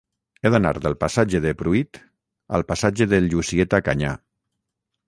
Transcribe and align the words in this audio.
He 0.47 0.51
d'anar 0.53 0.71
del 0.85 0.95
passatge 1.03 1.41
de 1.43 1.51
Pruit 1.61 2.01
al 2.59 2.67
passatge 2.73 3.11
de 3.13 3.21
Llucieta 3.29 3.87
Canyà. 3.91 4.21